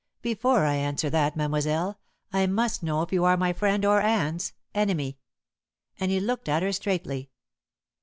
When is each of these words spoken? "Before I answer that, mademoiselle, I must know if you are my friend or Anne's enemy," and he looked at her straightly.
"Before 0.23 0.65
I 0.65 0.77
answer 0.77 1.11
that, 1.11 1.35
mademoiselle, 1.35 1.99
I 2.33 2.47
must 2.47 2.81
know 2.81 3.03
if 3.03 3.13
you 3.13 3.23
are 3.23 3.37
my 3.37 3.53
friend 3.53 3.85
or 3.85 4.01
Anne's 4.01 4.53
enemy," 4.73 5.19
and 5.99 6.09
he 6.09 6.19
looked 6.19 6.49
at 6.49 6.63
her 6.63 6.71
straightly. 6.71 7.29